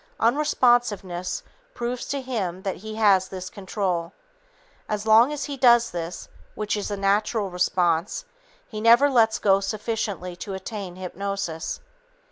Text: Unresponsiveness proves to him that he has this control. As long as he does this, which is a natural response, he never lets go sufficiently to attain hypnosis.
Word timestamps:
Unresponsiveness 0.19 1.43
proves 1.75 2.07
to 2.07 2.21
him 2.21 2.63
that 2.63 2.77
he 2.77 2.95
has 2.95 3.27
this 3.29 3.51
control. 3.51 4.13
As 4.89 5.05
long 5.05 5.31
as 5.31 5.43
he 5.43 5.55
does 5.55 5.91
this, 5.91 6.27
which 6.55 6.75
is 6.75 6.89
a 6.89 6.97
natural 6.97 7.51
response, 7.51 8.25
he 8.67 8.81
never 8.81 9.11
lets 9.11 9.37
go 9.37 9.59
sufficiently 9.59 10.35
to 10.37 10.55
attain 10.55 10.95
hypnosis. 10.95 11.81